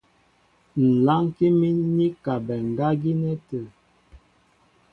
Ŋ̀ 0.83 0.89
lánkí 1.05 1.47
mín 1.59 1.79
i 2.05 2.07
kabɛ 2.23 2.55
ŋgá 2.69 2.87
gínɛ́ 3.01 3.35
tə̂. 3.47 3.61